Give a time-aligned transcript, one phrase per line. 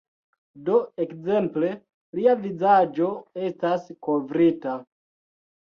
[0.69, 1.69] Do, ekzemple
[2.21, 3.13] lia vizaĝo
[3.47, 4.79] estas kovrita